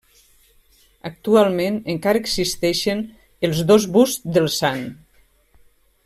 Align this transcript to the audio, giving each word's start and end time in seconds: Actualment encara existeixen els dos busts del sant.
Actualment 1.09 1.77
encara 1.95 2.21
existeixen 2.25 3.03
els 3.49 3.61
dos 3.73 3.85
busts 3.97 4.35
del 4.39 4.49
sant. 4.57 4.83